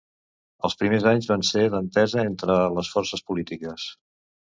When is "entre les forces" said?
2.33-3.27